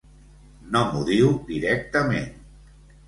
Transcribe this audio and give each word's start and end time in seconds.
No 0.75 0.81
m’ho 0.93 1.03
diu 1.11 1.29
directament. 1.51 2.29